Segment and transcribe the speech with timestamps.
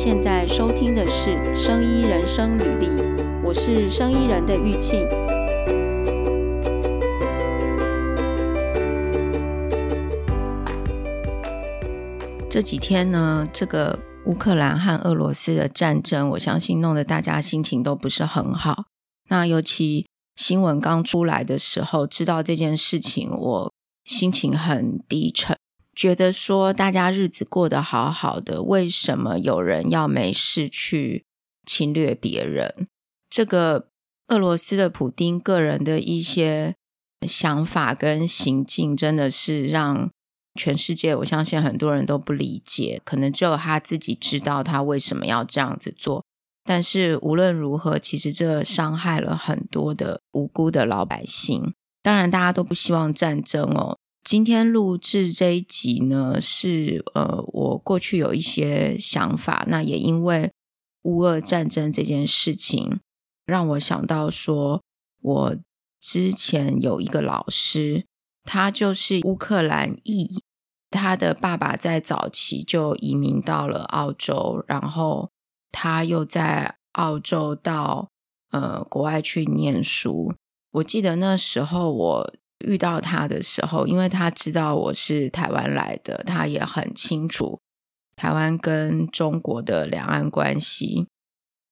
[0.00, 2.86] 现在收听的是《生医人生履历》，
[3.42, 5.04] 我是生医人的玉庆。
[12.48, 18.84] 这几天呢，这个乌克兰和俄罗斯的战争，我相信弄得大家心情都不是很好。
[19.30, 20.06] 那尤其
[20.36, 23.72] 新闻刚出来的时候，知道这件事情，我
[24.04, 25.58] 心情很低沉。
[25.98, 31.24] 觉得说大家日子过得好好的，为什么有人要没事去
[31.66, 32.86] 侵略别人？
[33.28, 33.88] 这个
[34.28, 36.76] 俄罗斯的普丁个人的一些
[37.26, 40.08] 想法跟行径，真的是让
[40.54, 43.02] 全世界，我相信很多人都不理解。
[43.04, 46.24] 可能只有他自己知道他为什么要这样子做。
[46.62, 51.74] 但是无论如何，其实这伤害了很多的无辜的老百姓。
[52.04, 53.98] 当然，大家都不希望战争哦。
[54.28, 60.52] 今天录制这一集呢，是呃，我过去有一些想法，那也因为
[61.04, 63.00] 乌俄战争这件事情，
[63.46, 64.82] 让我想到说，
[65.22, 65.56] 我
[65.98, 68.04] 之前有一个老师，
[68.44, 70.28] 他就是乌克兰裔，
[70.90, 75.30] 他的爸爸在早期就移民到了澳洲，然后
[75.72, 78.10] 他又在澳洲到
[78.50, 80.34] 呃国外去念书。
[80.72, 82.34] 我记得那时候我。
[82.66, 87.60] 遇到他的时候，因为他知道我是台湾来的，他也很清楚
[88.16, 91.06] 台湾跟中国的两岸关系，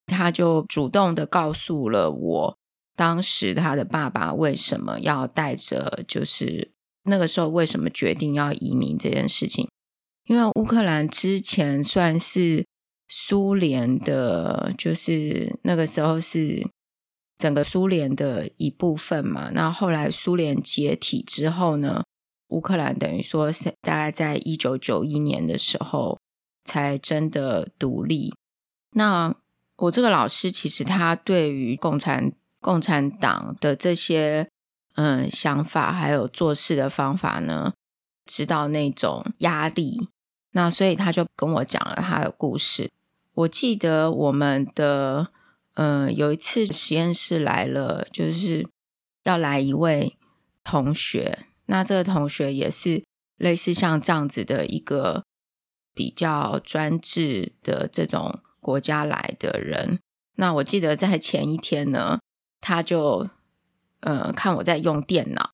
[0.05, 2.57] 他就主动的告诉了我，
[2.95, 6.71] 当时他的爸爸为什么要带着，就是
[7.03, 9.69] 那个时候为什么决定要移民这件事情，
[10.25, 12.65] 因为乌克兰之前算是
[13.09, 16.65] 苏联的，就是那个时候是。
[17.37, 22.03] 整个苏联的一部分嘛，那后来苏联解体之后呢，
[22.47, 26.19] 乌克兰等于说大概在一九九一年的时候
[26.65, 28.33] 才真的独立。
[28.93, 29.35] 那
[29.75, 34.49] 我这个老师其实他对于共产共产党的这些
[34.95, 37.73] 嗯想法还有做事的方法呢，
[38.25, 40.09] 知道那种压力，
[40.53, 42.89] 那所以他就跟我讲了他的故事。
[43.35, 45.27] 我记得我们的。
[45.77, 48.67] 嗯，有一次实验室来了，就是
[49.25, 50.17] 要来一位
[50.63, 51.45] 同学。
[51.67, 53.03] 那这个同学也是
[53.37, 55.23] 类似像这样子的一个
[55.93, 59.99] 比较专制的这种国家来的人。
[60.37, 62.17] 那我记得在前一天呢，
[62.59, 63.29] 他就
[63.99, 65.51] 呃看我在用电脑，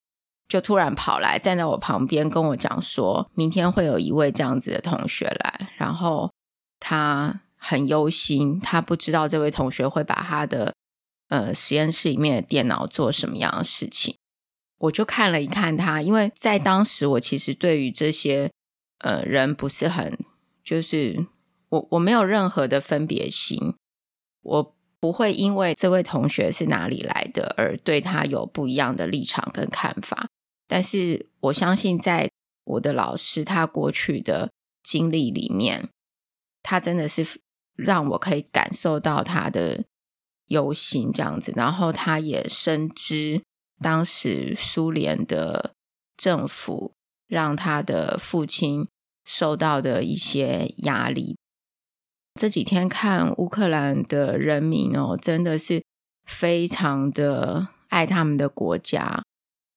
[0.47, 6.31] 就突然跑来站在我旁边跟我讲说，明天会有一位这样子的同学来，然后
[6.79, 7.41] 他。
[7.65, 10.73] 很忧心，他不知道这位同学会把他的
[11.29, 14.17] 呃实验室里面的电脑做什么样的事情。
[14.79, 18.51] 我就看了一看他，因为在当时我其实对于这些
[18.99, 20.19] 呃人不是很，
[20.61, 21.25] 就是
[21.69, 23.75] 我我没有任何的分别心，
[24.41, 30.27] 我不会因为这位同学是哪里来的而对他有不一样的立场跟看法。
[30.67, 32.29] 但是我相信，在
[32.65, 34.51] 我的老师他过去的
[34.83, 35.87] 经历里面，
[36.61, 37.25] 他真的是。
[37.75, 39.83] 让我可以感受到他的
[40.47, 43.41] 忧心，这样子，然后他也深知
[43.81, 45.73] 当时苏联的
[46.15, 46.93] 政府
[47.27, 48.87] 让他的父亲
[49.25, 51.35] 受到的一些压力。
[52.39, 55.83] 这几天看乌克兰的人民哦，真的是
[56.25, 59.23] 非常的爱他们的国家。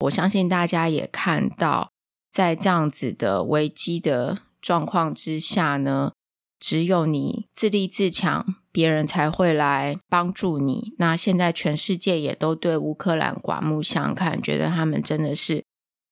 [0.00, 1.90] 我相信大家也看到，
[2.30, 6.12] 在这样子的危机的状况之下呢。
[6.58, 10.94] 只有你自立自强，别人才会来帮助你。
[10.98, 15.64] 那现在全世界也都对乌克兰刮目相看，觉得他们真的是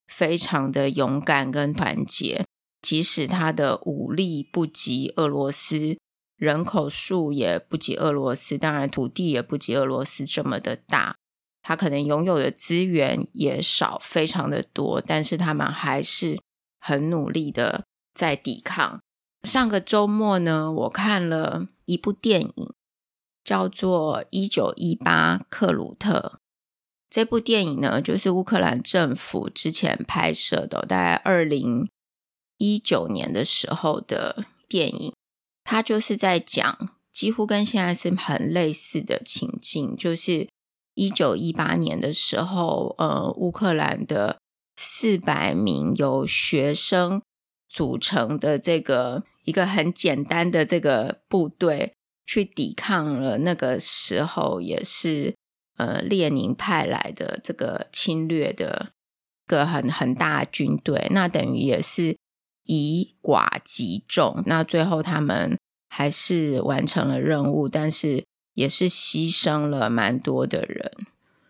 [0.06, 2.44] 非常的勇敢跟团结。
[2.82, 5.96] 即使他的武力不及俄罗斯，
[6.36, 11.16] 人口数也不及俄罗斯，当然土地也不及俄罗斯这么的大，
[11.62, 16.38] 他可能拥有的资源也少，非常的多，但是他们还是
[16.78, 17.84] 很努力的
[18.14, 19.00] 在抵抗。
[19.44, 22.72] 上个周末呢，我看了一部电影，
[23.44, 26.32] 叫做《一九一八克鲁特》。
[27.10, 31.86] 这部电影呢，就是乌克兰政府之前拍摄的，大概二零
[32.56, 35.12] 一九年的时候的电影。
[35.62, 40.48] 它就是在讲，几乎跟现在是很类似的情境，就是
[40.94, 44.38] 一九一八年的时候，呃，乌克兰的
[44.76, 47.20] 四百名由学生
[47.68, 49.22] 组成的这个。
[49.44, 51.94] 一个很简单的这个部队
[52.26, 55.34] 去抵抗了那个时候也是
[55.76, 58.90] 呃列宁派来的这个侵略的
[59.46, 62.16] 一个很很大军队，那等于也是
[62.64, 65.58] 以寡击众，那最后他们
[65.90, 68.24] 还是完成了任务，但是
[68.54, 70.92] 也是牺牲了蛮多的人。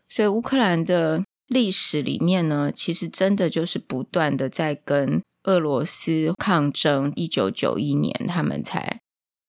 [0.08, 7.12] 所以乌克兰的历史里面呢，其实真的就是不断的在跟俄罗斯抗争。
[7.16, 9.00] 一九九一年，他们才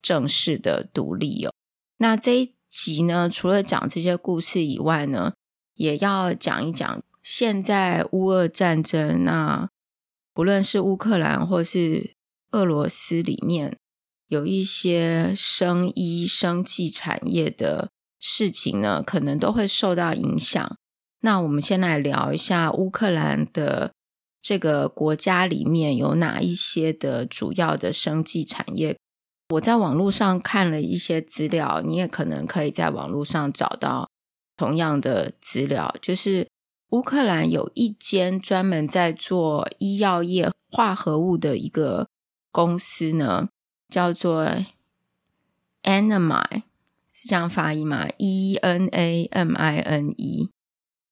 [0.01, 1.53] 正式的独立哦。
[1.97, 5.33] 那这一集呢，除了讲这些故事以外呢，
[5.73, 9.23] 也要讲一讲现在乌俄战争。
[9.23, 9.69] 那
[10.33, 12.13] 不论是乌克兰或是
[12.51, 13.77] 俄罗斯里面，
[14.27, 17.89] 有一些生医生技产业的
[18.19, 20.77] 事情呢，可能都会受到影响。
[21.21, 23.93] 那我们先来聊一下乌克兰的
[24.45, 28.95] 这个国家里面有哪一些的主要的生技产业。
[29.55, 34.07] 我在网络上看了一些资料，你也可能可以在网络上找到
[34.55, 35.95] 同样的资料。
[35.99, 36.47] 就是
[36.91, 42.07] 乌克兰有一间专门在做医药业化合物的一个
[42.51, 43.49] 公司呢，
[43.89, 44.47] 叫做
[45.81, 46.61] Anamine，
[47.11, 50.51] 是这样发音吗？E N A M I N E。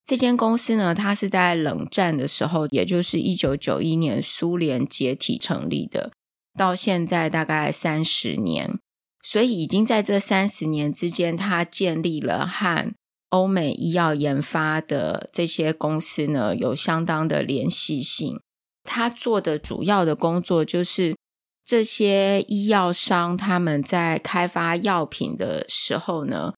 [0.05, 6.11] 这间公司呢，它是在冷战的时候，也就是一九九一年苏联解体成立的。
[6.57, 8.77] 到现在大概三十年，
[9.23, 12.93] 所以已经在这三十年之间，他建立了和
[13.29, 18.39] 欧美医药研发的这些公司呢，有相当的联系性。
[18.83, 21.15] 他做的主要的工作就是，
[21.65, 26.53] 这些医药商他们在开发药品的时候呢，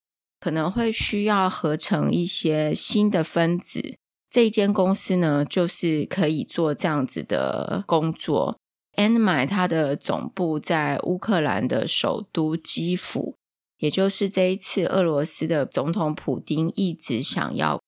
[0.45, 3.97] 可能会需要合成一些新的分子，
[4.29, 8.55] 这间公司呢，就是可以做这样子的工作。
[8.93, 13.33] Enmi 它的总部在乌克兰的首都基辅，
[13.79, 17.81] 也就是这一次俄罗斯的总统普丁一直想要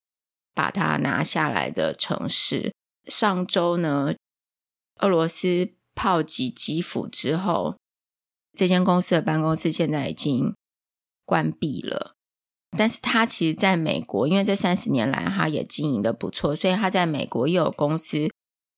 [0.56, 2.74] 把它拿下来的城市。
[3.06, 4.16] 上周呢，
[5.02, 7.78] 俄罗斯炮击基辅之后，
[8.58, 10.56] 这间公司的办公室现在已经
[11.24, 12.17] 关闭了。
[12.76, 18.28] 但是他其实在美国，因为这三十年来他也经营的不错，所以他在美国也有公司。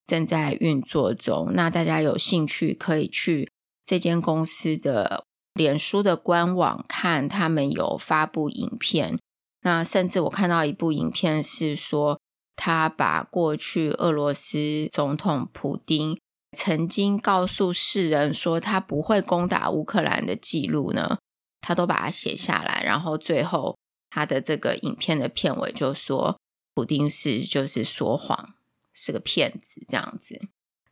[0.06, 3.48] 正在运作中，那大家有兴趣可以去
[3.86, 9.20] 这间公司的脸书的官网看，他们有发布影片。
[9.62, 12.20] 那甚至我看到一部影片是说，
[12.56, 16.20] 他把过去俄罗斯总统普丁
[16.58, 21.20] 曾经告诉世人说他不会攻打乌克兰的记录呢，
[21.62, 22.82] 他都把它写下来。
[22.84, 23.78] 然后最后
[24.10, 26.38] 他的这个影片的片尾就说，
[26.74, 28.56] 普丁是就是说谎。
[28.92, 30.42] 是个骗子，这样子。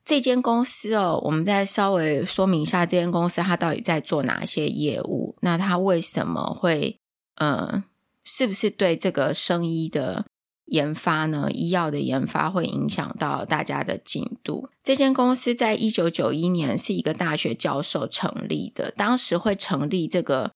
[0.06, 5.36] 这间公司哦，我们再稍微说明一下，这间公司它到底在做哪些业务？
[5.42, 6.98] 那它为什么会，
[7.36, 7.84] 呃，
[8.24, 10.26] 是不是对这个生医的
[10.68, 11.50] 研发呢？
[11.52, 14.70] 医药的研发会影响到大家的进度？
[14.82, 20.54] 这间公司在一九九一年是一个大学教授成立的，当时会成立这个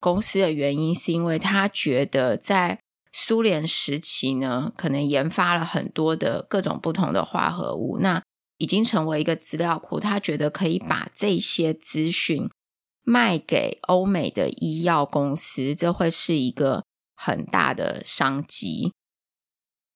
[0.00, 2.80] 公司的原因，是因为他觉得在
[3.12, 8.22] 苏联时期呢，可能研发了很多的各种不同的化合物，那
[8.56, 10.00] 已经成为一个资料库。
[10.00, 12.48] 他觉得可以把这些资讯
[13.02, 18.92] 卖给欧美的医药公司，这会是一个很大的商机。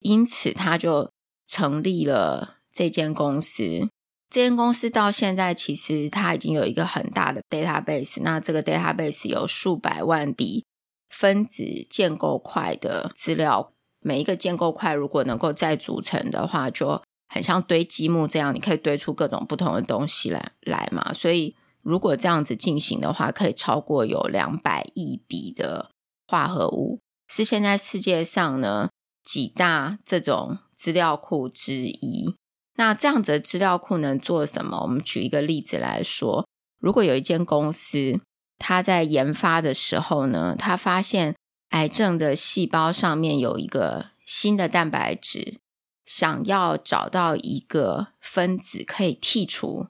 [0.00, 1.10] 因此，他就
[1.46, 3.88] 成立了这间公司。
[4.34, 10.64] 这间公司到现在其实它已经有一个很大的 database，那这个 database 有数百万笔。
[11.08, 21.12] 分子建构块的资料，每一个建构块如果能够再组成的话，就很像堆积木这样，你可以堆出各种不同的东西来来嘛。
[21.14, 25.92] 所以如果这样子进行的话，可以超过有两百亿笔的
[26.26, 26.98] 化合物，
[27.28, 28.88] 是现在世界上呢
[29.22, 32.34] 几大这种资料库之一。
[32.76, 34.80] 那这样子的资料库能做什么？
[34.82, 36.46] 我们举一个例子来说，
[36.80, 38.20] 如果有一间公司。
[38.56, 41.34] 他在研发的时候呢，他发现
[41.70, 45.58] 癌症的细胞上面有一个新的蛋白质，
[46.06, 49.88] 想要找到一个分子可以剔除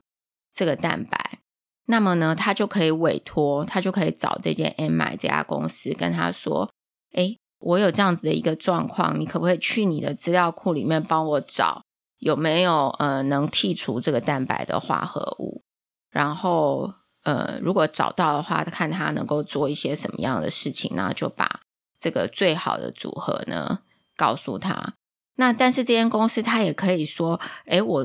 [0.51, 1.39] 这个蛋白，
[1.85, 6.71] 那么呢，他就可以委托，他就可以找这间 M I 这家公司，跟他说
[7.13, 11.83] ：“诶，我有这样子的一个状况，你可不可以去你的资料库里面帮我找
[12.19, 15.63] 有没有呃能剔除这个蛋白的化合物？”
[16.11, 16.93] 然后。
[17.25, 21.61] 呃，如果找到的话，看他能够做一些什么样的事情，那就把
[21.97, 23.79] 这个最好的组合呢
[24.15, 24.93] 告诉他。
[25.37, 28.03] 那但是这间公司他也可以说，诶，我，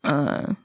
[0.00, 0.56] 嗯、呃，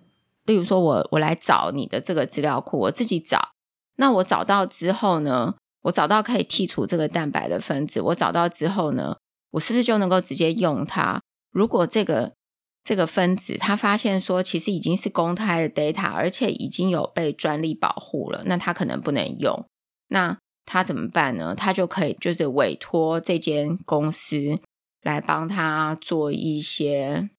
[0.46, 3.50] 例如说我我来找你的这个资料库，我自己找。
[3.98, 9.18] 那我找到之后呢，我找到可以剔除这个蛋白的分子，我找到之后呢，
[9.52, 11.20] 我是不是就能够直接用它？
[11.52, 12.32] 如果这个
[12.84, 19.66] 这个分子，他发现说其实已经是公开的 data，而且已经有被专利保护了，那他可能不能用，
[20.08, 21.54] 那他怎么办呢？
[21.56, 24.60] 他就可以就是委托这间公司
[25.04, 27.30] 来帮他做一些，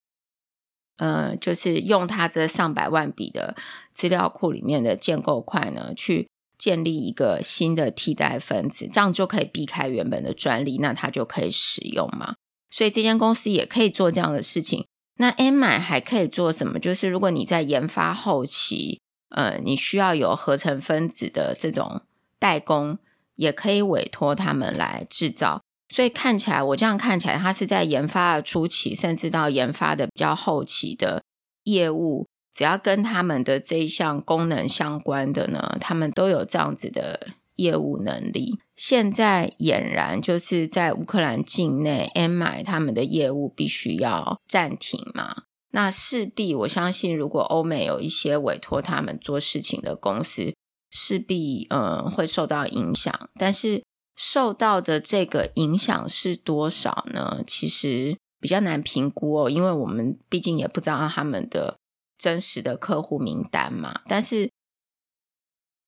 [0.98, 3.56] 呃，就是用他这上百万笔的
[3.92, 12.34] 资料库里面的建构块呢，去建立一个新的替代分子，这样就可以避开原本的专利，那他就可以使用嘛。
[12.70, 14.86] 所以这间公司也可以做这样的事情。
[15.16, 16.78] 那 Ammai 还可以做什么？
[16.78, 22.02] 就是如果你在研发后期，呃，你需要有合成分子的这种
[22.38, 22.98] 代工，
[23.36, 25.62] 也可以委托他们来制造。
[25.88, 31.22] 所以看起来，我这样看起来，它是在研发的初期，甚至到研发的比较后期的
[31.64, 38.58] 业务，只要跟他们的这一项功能相关的呢，他们都有这样子的业务能力。
[38.76, 45.44] 现在俨然就是在乌克兰境内，Ammai 他们的业务必须要暂停嘛。
[45.70, 50.54] 那势必我相信，如果欧美有一些委托他们做事情的公司，
[50.90, 53.30] 势必嗯会受到影响。
[53.38, 53.82] 但是
[54.14, 57.42] 受到的这个影响是多少呢？
[57.46, 61.78] 其实比较难评估哦，因为我们毕竟也不知道他们的
[62.18, 64.02] 真实的客户名单嘛。
[64.06, 64.50] 但是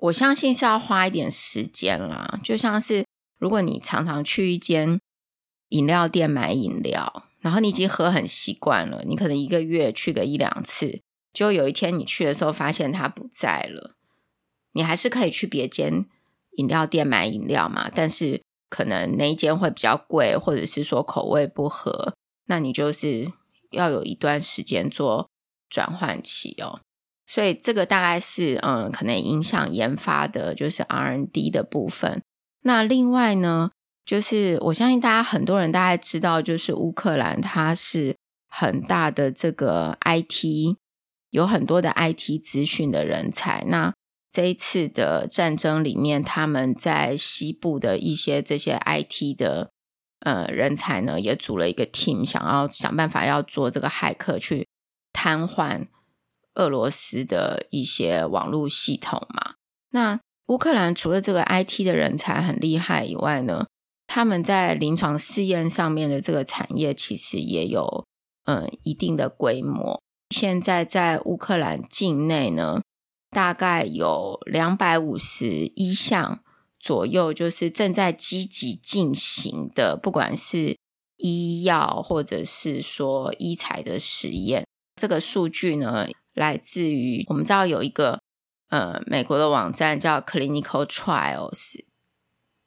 [0.05, 3.07] 我相信是要花一点时间啦，就像是
[3.39, 5.01] 如果你常常去一间
[5.71, 11.01] 饮料店买饮料，然后你已经喝很习惯了，你可能一个月去个一两次，
[11.33, 13.95] 就有一天你去的时候发现它不在了，
[14.73, 16.05] 你还是可以去别间
[16.57, 23.33] 饮料店买饮料嘛，但是可能那一间会比较贵，或者是说口味不合，那你就是
[23.71, 25.31] 要有一段时间做
[25.71, 26.81] 转换期哦。
[27.27, 32.23] 所以这个大概是嗯，可能影响研发的，就是 R&D 的部分。
[32.63, 33.71] 那另外呢，
[34.05, 38.15] 就是我相信大家很多人大概知道，就是乌克兰它是
[38.49, 40.77] 很大的这个 IT，
[41.31, 43.65] 有很多的 IT 资讯的人才。
[43.69, 43.93] 那
[44.31, 49.71] 这一次的战争里面，他们在西部的一些这些 IT 的
[50.21, 54.67] 呃人才呢，也组了一个 team，想要想办法要做这个骇客去
[55.13, 55.87] 瘫痪。
[56.55, 59.55] 俄罗斯的一些网络系统嘛，
[59.91, 63.67] 那乌克兰除了这个 IT 的人才很厉害以外呢，
[64.07, 68.05] 他们在临床试验上面的这个产业其实也有
[68.45, 70.01] 嗯一定的规模。
[70.31, 72.83] 现在在乌克兰境内呢，
[73.31, 76.41] 大概有两百五十一项
[76.79, 80.77] 左右，就是正在积极进行的，不管是
[81.17, 86.07] 医药或者是说医材的实验，这个数据呢。
[86.35, 88.21] 来自于我们知道有一个
[88.69, 91.81] 呃美国的网站叫 Clinical Trials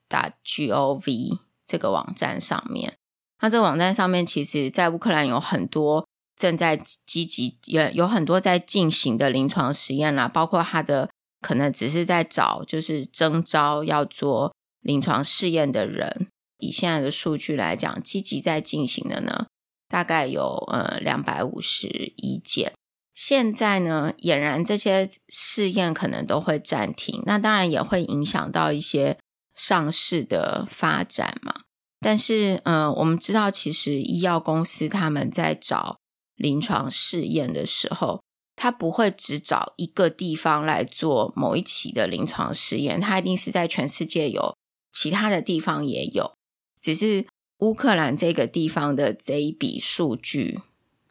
[0.09, 2.97] .gov 这个网站上面，
[3.41, 11.09] 那这个网站上面其实，在乌克兰有很多正在积极有有很多在进行的临床实验啦，包括他的
[11.41, 16.27] 可能只是在找就是征召要做临床试验的人。
[16.59, 19.45] 以现在的数据来讲，积极在进行的呢，
[19.87, 22.73] 大概有呃两百五十一件。
[23.17, 29.17] 现在呢，俨然这些试验可能都会暂停，那当然也会影响到一些
[29.55, 31.61] 上市的发展嘛。
[31.99, 35.97] 但是，嗯、我们知道，其实医药公司他们在找
[36.35, 38.21] 临床试验的时候，
[38.55, 44.55] 他不会只找一个地方来做某一期的临床试验，他一定是在全世界有
[44.93, 46.35] 其他的地方也有，
[46.79, 47.25] 只是
[47.61, 50.59] 乌克兰这个地方的这一笔数据。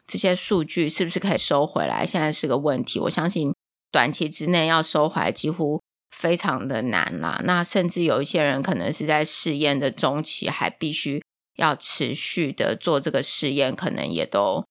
[0.07, 2.07] 这些数据是不是可以收回来？
[2.07, 2.97] 现在是个问题。
[2.97, 3.53] 我相信
[3.91, 5.81] 短期之内要收回来几乎
[6.15, 7.41] 非常的难啦。
[7.43, 11.21] 那甚至有一些人可能是在试验的中期，还必须
[11.57, 14.65] 要持续的做这个试验，可能也都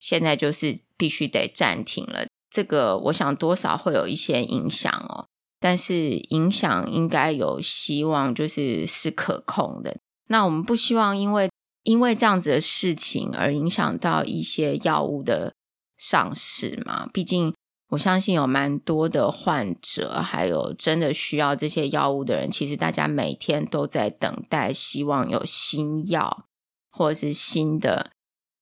[0.00, 2.26] 现在就是必须得暂停了。
[2.50, 5.28] 这个我想多少会有一些影响哦，
[5.60, 9.96] 但是影响应该有希望，就是是可控的。
[10.26, 11.48] 那我们不希望因为。
[11.84, 15.54] 因为这样子的事情而影响到一些药物的
[15.98, 17.54] 上市嘛，毕竟
[17.90, 26.46] 我相信有蛮多的患者，还有真的需要这些药物的人，其实大家每天都在等待，希望有新药
[26.90, 28.12] 或者是新的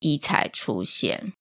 [0.00, 1.33] 医材出现。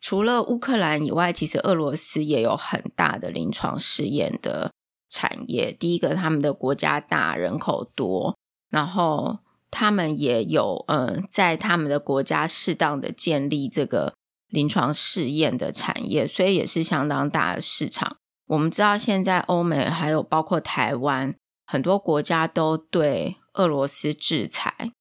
[0.00, 4.72] 除了乌克兰以外，其实俄罗斯也有很大的临床试验的
[5.10, 5.72] 产业。
[5.72, 8.36] 第一个，他们的国家大，人口多，
[8.70, 9.40] 然后。
[9.72, 14.14] 他们也有嗯，在他们的国家适当的建立这个
[14.48, 18.16] 临床试验的产业，所以也是相当大的市场。
[18.48, 21.34] 我们知道，现在欧美还有包括台湾
[21.66, 24.92] 很多国家都对俄罗斯制裁，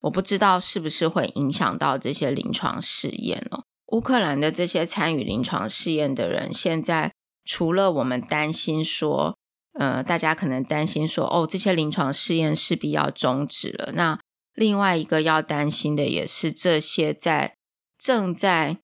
[0.00, 3.64] 我不知道是不是会影响到这些临床试验哦。
[3.88, 7.12] 乌克兰的这些参与临床试验的人，现在
[7.44, 9.36] 除了我们担心说，
[9.74, 13.92] 呃，大家可能担心说，哦，这些临床试验势必要终止了。
[13.94, 14.18] 那
[14.54, 17.56] 另外一个要担心的也是这些在
[17.98, 18.78] 正在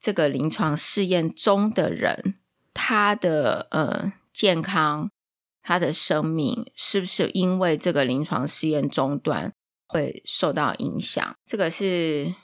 [0.00, 2.36] 这个临床试验中的人，
[2.72, 5.10] 他的呃健康、
[5.62, 9.52] 他的生命，是不是因为这个临床试验中断？
[9.86, 12.34] 会受到影响，这个是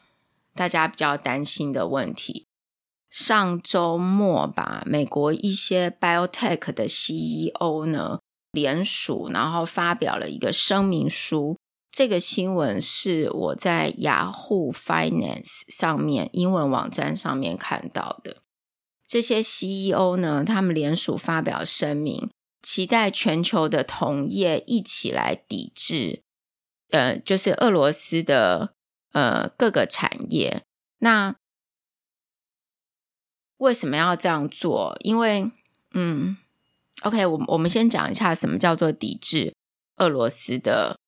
[0.54, 2.46] 大家比较担心的问题。
[3.10, 8.20] 上周末吧，美国一些 biotech 的 CEO 呢
[8.52, 11.56] 联署，然后发表了一个声明书。
[11.90, 18.36] 这个新闻是我在雅虎 Finance 上面英文网站上面看到的。
[19.08, 22.30] 这些 CEO 呢，他们联署发表声明，
[22.62, 26.22] 期待全球的同业一起来抵制。
[26.90, 28.72] 呃，就是俄罗斯的
[29.12, 30.62] 呃各个产业，
[30.98, 31.34] 那
[33.60, 34.96] 为什么要这样做？
[35.00, 35.50] 因为，
[35.92, 36.36] 嗯
[37.02, 39.54] ，OK，我我们先讲一下什么叫做抵制
[39.96, 40.98] 俄罗斯的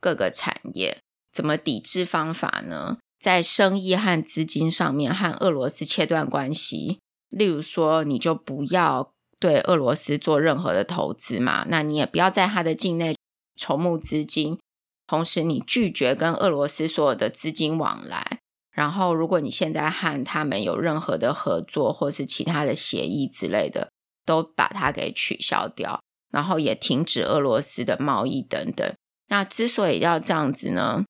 [0.00, 0.98] 各个产业，
[1.32, 2.98] 怎么抵制方法呢？
[3.20, 6.98] 在生意和资金上面和俄罗斯切断关系，
[7.28, 13.14] 例如说，你就不要对俄罗斯做任何的投资嘛，那你也不要在他的境内
[13.56, 14.58] 筹募资金。
[15.06, 18.40] 同时，你拒绝跟俄罗斯所有的资金往来。
[18.80, 23.90] 然后，如果你现在和他们有任何的合作，或是其他的协议之类的，
[24.24, 26.00] 都把它给取消掉。
[26.30, 28.90] 然后也停止俄罗斯的贸易等等。
[29.28, 31.04] 那之所以要这样子呢，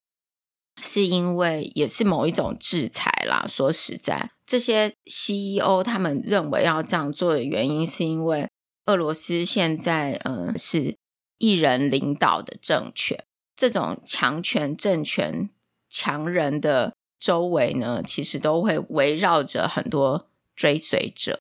[0.83, 3.47] 是因为也是某一种制裁啦。
[3.49, 8.49] 说实在，这些 CEO 他们认为要这样做的原因，是因为
[8.87, 10.97] 俄罗斯现在嗯是
[11.39, 13.23] 一人领导的政权。
[13.55, 15.51] 这种强权政权、
[15.89, 21.39] 强人的周围呢，其实都会围绕着很多追随者。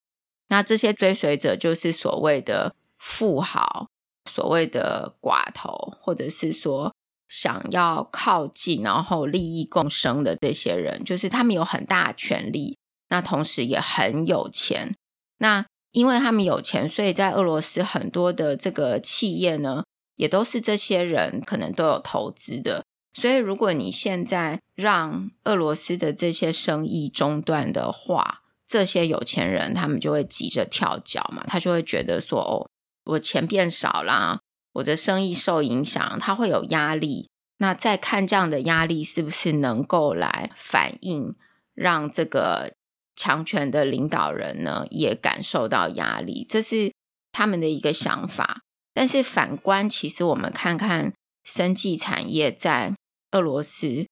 [0.50, 3.88] 那这些追随者就是所谓的富豪、
[4.30, 6.94] 所谓的寡头，或者是说
[7.28, 14.94] 想要靠近然后利益共生的这些人，就是他们有很大权力，那同时也很有钱。
[15.38, 19.84] 那因为他们有钱，所以在俄罗斯很多的这个企业呢。
[20.20, 22.84] 也都是这些人可能都有投资的，
[23.20, 32.70] 所以如果你现在让俄罗斯的这些生意中断的话，这些有钱人他们就会急着跳脚嘛，他就会觉得说：“哦，
[33.04, 34.40] 我钱变少啦，
[34.76, 37.30] 我的生意受影响，他会有压力。
[37.58, 41.36] 那再看这样的压力是不是能够来反映，
[41.76, 42.72] 让这个
[43.18, 46.94] 强权的领导人呢也感受到压力，这是
[47.34, 48.62] 他们的一个想法。”
[48.96, 52.94] 但是反观，其实我们看看生技产业在
[53.32, 54.08] 俄罗斯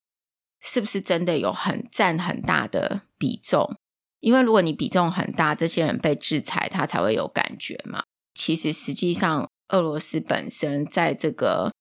[0.60, 3.76] 是不是真的有很占很大的比重？
[4.20, 8.04] 因为如果你比重很大，这些人被制裁，他才会有感觉嘛。
[8.34, 11.74] 其实实际上，俄罗斯本身在这个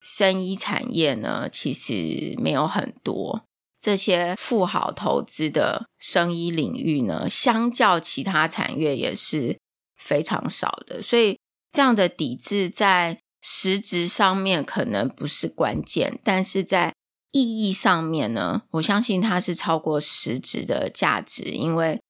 [0.00, 3.44] 生医产业呢，其实没有很多
[3.80, 9.58] 这些富豪投资的生医领域呢，相较其他产业也是
[9.96, 11.38] 非常少的，所以。
[11.72, 16.92] 这样的抵制在实质上面可能不是关键，但是在
[17.30, 22.00] 意义上面呢，我相信它是超过实质的价值，因为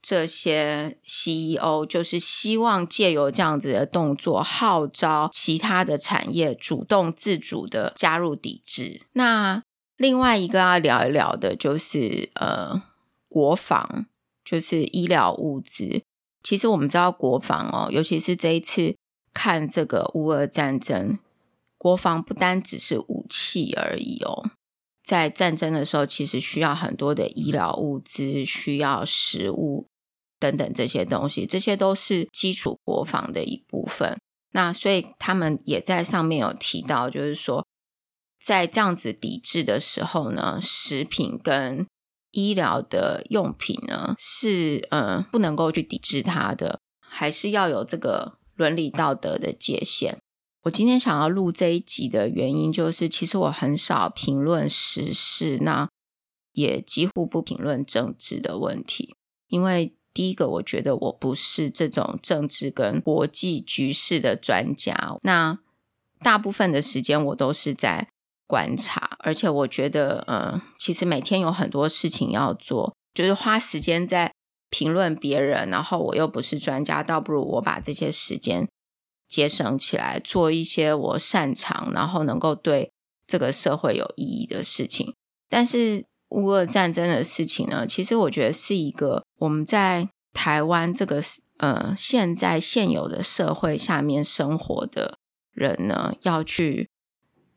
[0.00, 9.02] 这些 CEO 就是希望借由这样子的动作，号召其他的产业主动自主的加入抵制。
[9.12, 9.62] 那
[9.98, 12.82] 另外一个要聊一聊的就是呃，
[13.28, 14.06] 国防，
[14.42, 16.00] 就是医疗物资。
[16.42, 18.96] 其实我们知道国防哦，尤其是这一次。
[19.36, 21.18] 看这个乌俄战争，
[21.76, 24.50] 国防不单只是武器而已哦。
[25.04, 29.86] 在战争的时候，其实需要很多的医疗物资，需要食物
[30.40, 34.18] 等等这些东西，这些都是基础国防的一部分。
[34.52, 37.66] 那所以他们也在上面有提到，就是说，
[38.42, 41.86] 在这样子抵制的时候呢，食品跟
[42.32, 48.38] 医疗的用品呢，是嗯不能够去抵制它的，还是要有这个。
[48.56, 50.18] 伦理道德的界限。
[50.62, 55.88] 我今天想要录这一集的原因，就是其实我很少评论时事，那
[56.52, 59.14] 也几乎不评论政治的问题。
[59.46, 65.16] 因为第一个，我觉得我不是这种政治跟国际局势的专家。
[65.22, 65.60] 那
[66.18, 68.08] 大部分的时间我都是在
[68.48, 74.32] 观察，而且我觉得，嗯，其实每天有很多事情要做，就是花时间在。
[74.70, 78.68] 评论别人，然后我又不是专家，倒不如我把这些时间
[79.28, 82.90] 节省起来，做一些我擅长，然后能够对
[83.26, 85.14] 这个社会有意义的事情。
[85.48, 91.22] 但是乌俄战争的事情呢，其实我觉得是一个我们在台湾这个
[91.58, 95.18] 呃现在现有的社会下面生活的
[95.52, 96.88] 人呢，要去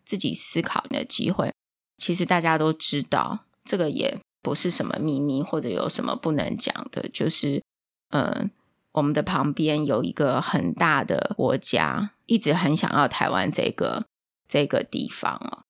[0.05, 1.51] 自己思考的机会。
[1.97, 7.63] 其实大家都知道，这个也不是什么秘密，或者有什么不能讲的，就是
[8.09, 8.49] 呃。
[8.93, 14.07] 我们的旁边有一个很大的国家，一直很想要台湾这个
[14.47, 15.61] 这个地方哦。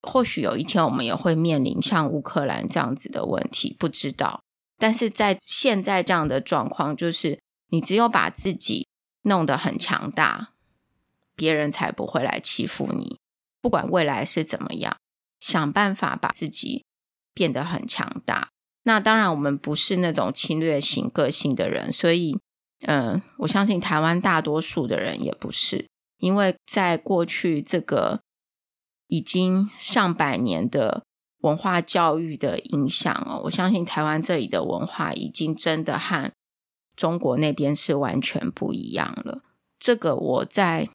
[0.00, 4.40] 或许有一天我们也会面临像乌克兰这样子的问题，不知道。
[4.78, 8.88] 但是在现在这样的状况，就是你只有把自己
[9.22, 10.54] 弄得很强大，
[11.36, 13.18] 别人才不会来欺负你。
[13.60, 14.96] 不管未来是怎么样，
[15.38, 16.86] 想办法把自己
[17.38, 18.48] 变得很强大。
[18.82, 22.36] 那当然，我们不是那种侵略型个性的人，所以，
[22.86, 25.86] 嗯、我相信台湾大多数的人也不是，
[26.18, 28.20] 因为在过去这个
[29.06, 31.04] 已经上百年的
[31.42, 36.32] 文化教育的影响哦，我相信台湾这里的文化已经真的和
[36.96, 39.42] 中国那边是完全不一样了。
[39.78, 40.88] 这个我在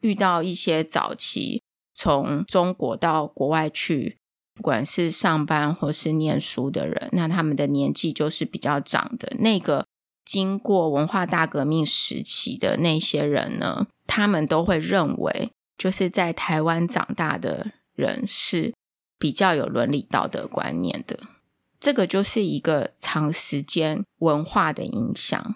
[0.00, 4.19] 遇到一些早期从中国到国外去。
[4.54, 9.32] 不管是上班或是念书的人，那他们的年纪就是比较长的。
[9.38, 9.86] 那个
[10.24, 18.74] 经过文化大革命时期的那些人呢，他们都会认为，就是在台湾长大的人是
[19.18, 21.18] 比较有伦理道德观念的。
[21.78, 25.54] 这个就是一个长时间文化的影响。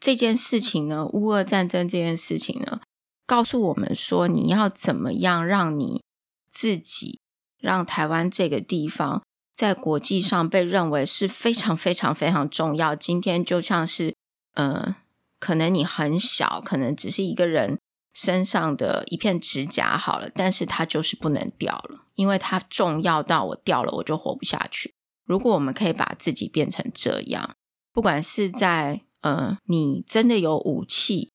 [0.00, 2.80] 这件事情呢，乌俄战争这件事情呢，
[3.24, 6.02] 告诉我们说，你要怎么样让你
[6.50, 7.20] 自己。
[7.62, 9.22] 让台湾这个地方
[9.54, 12.96] 在国际上被认为是非常非常非常重要。
[12.96, 14.14] 今天就像是，
[14.54, 14.96] 呃，
[15.38, 17.78] 可能你很小，可能只是一个人
[18.12, 24.92] 身上的一片指甲好了，但是它就是不能掉了，因为它重要到我掉了我就活不下去。
[25.24, 27.54] 如果我们可以把自己变成这样，
[27.92, 31.30] 不管是在呃，你真的有武器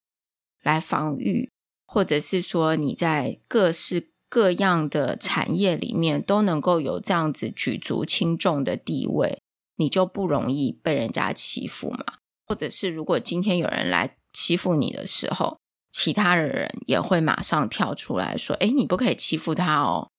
[0.62, 1.50] 来防御，
[1.86, 4.10] 或者是说你在各式。
[4.30, 9.42] 各样的产业里面都能够有这样子举足轻重的地位，
[9.78, 12.04] 你就不容易被人家欺负嘛。
[12.46, 15.60] 或者是如果今天有人来欺负你的时候，
[15.92, 20.10] 其他的人也会马上跳出来说：“诶，你不可以欺负他哦，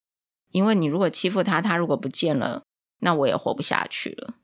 [0.52, 2.62] 因为你如果欺负他，他如果不见了，
[3.00, 4.34] 那我也活不下去了。”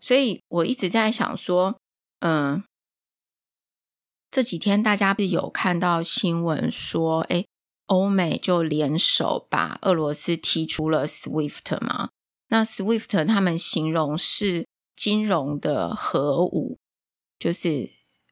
[0.00, 1.78] 所以我一直在想说，
[2.20, 2.64] 嗯，
[4.30, 7.46] 这几天大家不是有看到新闻说，诶。
[7.86, 12.10] 欧美就联手把俄罗斯踢出了 SWIFT 嘛？
[12.48, 16.78] 那 SWIFT 他们形容是金融的核武，
[17.38, 17.90] 就是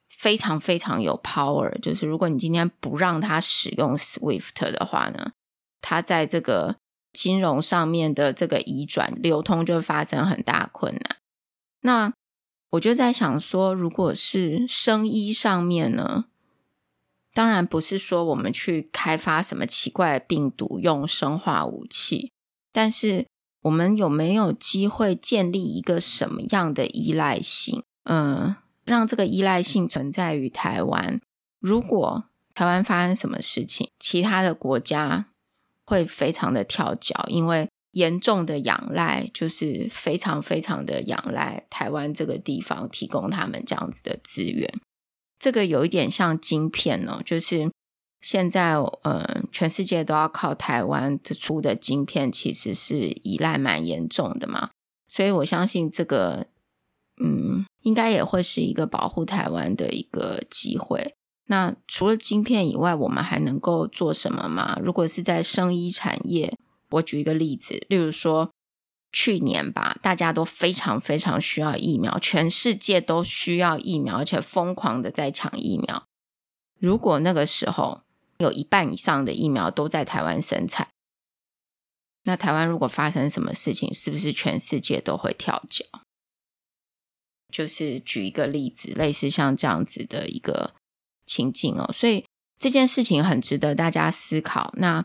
[0.09, 1.79] 非常非常有 power。
[1.81, 5.33] 就是如果你今天不让他使用 SWIFT 的话呢，
[5.81, 6.77] 他在这个
[7.13, 11.17] 金融上面的这个移转流通就会发生很大困难。
[11.83, 12.13] 那
[12.71, 16.25] 我就在想说，如果是生意上面呢？
[17.35, 22.31] 当然不是说我们去开发什么奇怪的病毒用生化武器，
[22.73, 23.27] 但是
[23.63, 27.83] 我们有没有机会建立一个什么样的依赖性？
[28.05, 31.21] 嗯，让这个依赖性存在于台湾。
[31.59, 35.27] 如果台湾发生什么事情，其他的国家
[35.85, 44.73] 会非常的跳脚，因为严重的仰赖，就是非常非常的仰赖台湾这个地方提供他们这样子的资源。
[45.45, 47.71] 这个有一点像晶片哦，就是
[48.23, 54.71] 现在呃，全世界都要靠台湾出的晶片，其实是依赖蛮严重的嘛。
[55.07, 56.47] 所以我相信这个，
[57.23, 61.15] 嗯，应该也会是一个保护台湾的一个机会。
[61.49, 64.79] 那除了晶片以外，我们还能够做什么吗？
[64.83, 66.57] 如果是在生医产业，
[66.89, 68.54] 我举一个例子，例如说。
[69.17, 76.05] 去年吧，大家都非常非常需要疫苗，全世界都需要疫苗，而且疯狂的在抢疫苗。
[76.81, 78.03] 如果那个时候
[78.39, 80.89] 有一半以上的疫苗都在台湾生产，
[82.25, 85.85] 那台湾如果发生什么事情，是不是全世界都会跳脚？
[87.53, 90.75] 就是举一个例子，类似像这样子的一个
[91.25, 91.89] 情境哦。
[91.95, 92.27] 所以
[92.59, 94.75] 这件事情很值得大家思考。
[94.77, 95.05] 那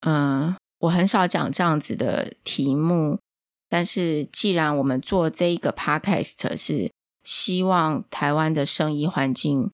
[0.00, 3.20] 嗯、我很少讲这样子的题目。
[3.68, 6.90] 但是，既然我们做这一个 podcast 是
[7.24, 9.70] 希望台湾的生意环境，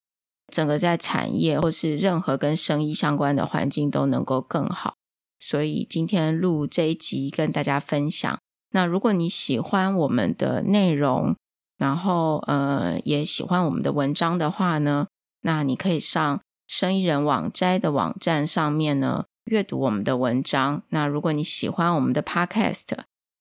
[0.52, 4.94] 整个在产业或是任何跟生意相关的环境都能够更好，
[5.38, 8.38] 所以今天录这一集跟大家分享。
[8.70, 11.36] 那如果你喜欢我们的内容，
[11.76, 15.08] 然后呃也喜欢我们的文章的话呢，
[15.42, 20.82] 那你可以上生意人网摘的网站上面呢阅读我们的文章。
[20.88, 22.86] 那如果你喜欢我们的 podcast，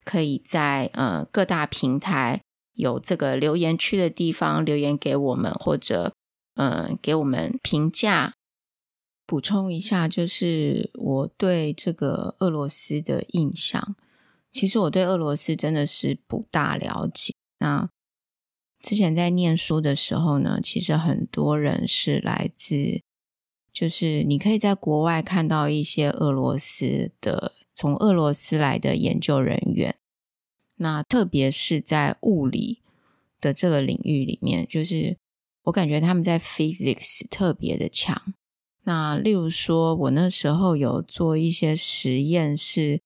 [0.03, 2.41] 可以在呃各大平台
[2.73, 6.13] 有这个留言区的地方留言给我们，或者
[6.55, 8.33] 嗯、呃、给我们评价。
[9.27, 13.95] 补充一下，就是我对这个俄罗斯的印象，
[14.51, 17.33] 其实我对俄罗斯真的是不大了解。
[17.59, 17.87] 那
[18.81, 23.01] 之前在念书的时候呢，其实很多人是来自，
[23.71, 29.95] 就是你可以在国外看到一些俄罗斯的，从俄罗斯来的研究人员。
[30.75, 32.83] 那特别是在物理
[33.39, 35.17] 的这个领域里面，就是
[35.63, 38.35] 我感觉他们在 physics 特别的强。
[38.83, 43.01] 那例如说，我那时候有做一些实验，是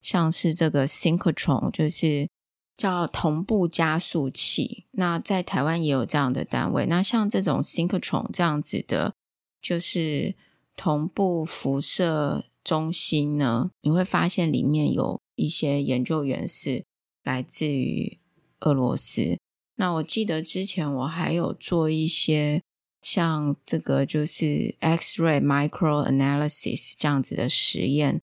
[0.00, 2.28] 像是这个 synchrotron，就是
[2.76, 4.86] 叫同步加速器。
[4.92, 6.86] 那在台湾也有这样的单位。
[6.86, 9.12] 那像这种 synchrotron 这样子的，
[9.60, 10.36] 就是
[10.76, 16.84] 同步辐射中心呢，你会发现里面有一些研究员是
[17.22, 18.18] 来自于
[18.60, 19.38] 俄罗斯。
[19.76, 22.62] 那我记得之前我还有做一些。
[23.02, 28.20] 像这个就是 X-ray microanalysis 这样子的实验，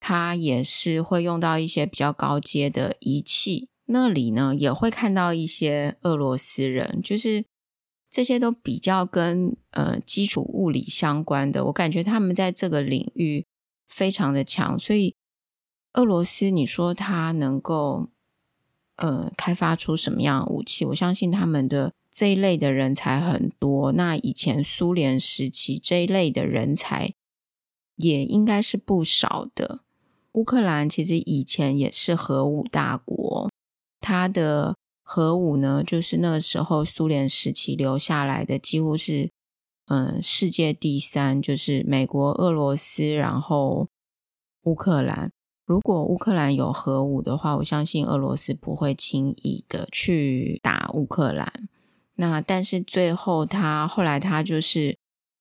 [0.00, 3.70] 它也是会用到一些比较高阶的仪器。
[3.86, 7.46] 那里呢也会看到一些俄罗斯人，就是
[8.10, 11.64] 这些都比较跟呃基础物理相关的。
[11.64, 13.46] 我感觉他们在这个领域
[13.88, 15.16] 非常的强，所以
[15.94, 18.08] 俄罗斯你说它能够
[18.96, 20.84] 呃开发出什么样的武器？
[20.84, 21.92] 我相信他们的。
[22.10, 27.12] 这一类的人才很多，那以前苏联时期这一类的人才
[27.96, 29.80] 也应该是不少的。
[30.32, 33.50] 乌克兰其实以前也是核武大国，
[34.00, 39.30] 它的核武呢，就是那个时候苏联时期留下来的，几乎是
[39.88, 43.88] 嗯世界第三，就是美国、俄罗斯，然后
[44.62, 45.30] 乌克兰。
[45.66, 51.68] 如果乌克兰有核武的话，我相信俄罗斯不会轻易的去打乌克兰。
[52.14, 54.96] 那但是最后他后来他就是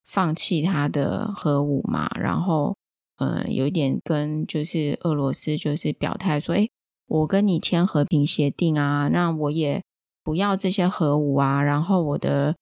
[0.06, 2.76] 放弃他的核武嘛，然后
[3.20, 6.70] 嗯、有一点跟就是俄罗斯就是表态说，诶，
[7.08, 9.82] 我跟你签和平协定啊，那我也
[10.24, 12.56] 不要这些核武啊，然后我的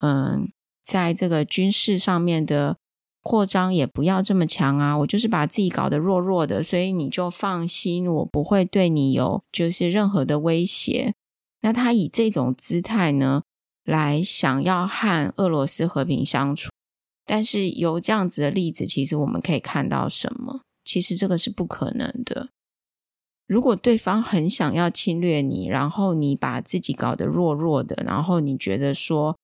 [0.00, 0.52] 嗯，
[0.82, 2.76] 在这个军事上面的
[3.22, 11.14] 扩张也不要这么强啊，我就是把自己搞得弱弱的，所以你就放心，我不会对你有就是任何的威胁。
[11.60, 13.42] 那他以这种姿态呢，
[13.84, 16.70] 来想要和俄罗斯和平相处，
[17.24, 20.62] 但是由这样子的例子，其实我们可以看到什么？
[20.84, 22.48] 其实这个是不可能的。
[23.46, 29.38] 如果对方很想要侵略你，然后你把自己搞得弱弱的，然后你觉得说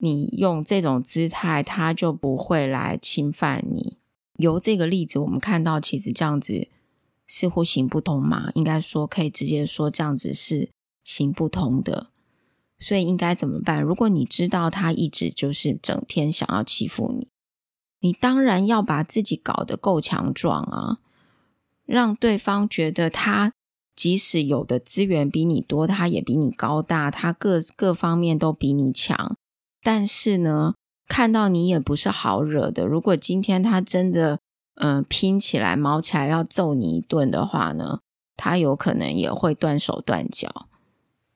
[0.00, 3.98] 你用这种姿态，他就不会来侵犯你。
[4.38, 6.68] 由这个例子，我们看到其实这样子
[7.26, 8.50] 似乎行不通嘛？
[8.54, 10.70] 应该说可以直接说这样子是
[11.04, 12.08] 行不通的。
[12.78, 13.82] 所以应该怎么办？
[13.82, 17.28] 如果你知道他一直就是整天想要欺负你，
[18.00, 20.98] 你当然要把自己搞得够强壮啊，
[21.84, 23.52] 让对方觉得他
[23.94, 29.36] 即使有的资源比你多，他也比你高大，他各各方面都比你强。
[29.82, 30.74] 但是呢，
[31.08, 32.86] 看到你也不是好惹的。
[32.86, 34.38] 如果今天他真的
[34.82, 38.00] 嗯、拼起来、毛起来要揍你一顿的话呢，
[38.34, 40.68] 他有可能也会断手断脚。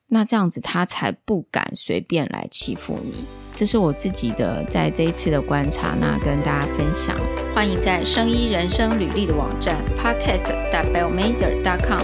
[0.07, 3.25] 那这样子，他才不敢随便来欺负你。
[3.55, 7.15] 这是我自己的在这一次的观察，那跟大家分享。
[7.53, 10.43] 欢迎在生医人生履历的网站 podcast.
[10.91, 11.63] bellmader.
[11.79, 12.01] com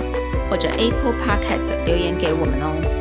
[0.49, 3.00] 或者 Apple Podcast 留言给我们哦。